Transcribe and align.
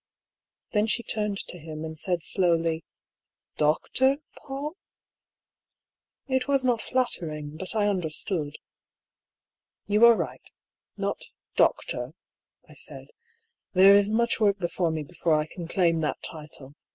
Then 0.71 0.87
she 0.87 1.03
turned 1.03 1.37
to 1.47 1.59
him, 1.59 1.85
and 1.85 1.95
said 1.95 2.23
slowly:" 2.23 2.83
Doctor 3.63 4.17
Paull?" 4.35 4.75
It 6.27 6.47
was 6.47 6.65
not 6.65 6.81
flattering, 6.81 7.55
but 7.55 7.75
I 7.75 7.87
understood. 7.87 8.55
"You 9.85 10.03
are 10.05 10.15
right— 10.15 10.49
not 10.97 11.21
Doctor^'' 11.55 12.15
I 12.67 12.73
said. 12.73 13.09
"There 13.73 13.93
is 13.93 14.09
much 14.09 14.39
work 14.39 14.57
before 14.57 14.89
me 14.89 15.03
before 15.03 15.35
I 15.35 15.45
can 15.45 15.67
claim 15.67 15.99
that 16.01 16.19
title. 16.23 16.73